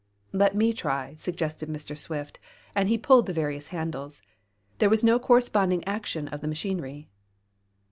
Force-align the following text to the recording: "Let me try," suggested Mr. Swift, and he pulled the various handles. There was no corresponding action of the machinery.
"Let 0.33 0.55
me 0.55 0.73
try," 0.73 1.13
suggested 1.13 1.69
Mr. 1.69 1.95
Swift, 1.95 2.39
and 2.73 2.89
he 2.89 2.97
pulled 2.97 3.27
the 3.27 3.33
various 3.33 3.67
handles. 3.67 4.19
There 4.79 4.89
was 4.89 5.03
no 5.03 5.19
corresponding 5.19 5.83
action 5.83 6.27
of 6.29 6.41
the 6.41 6.47
machinery. 6.47 7.07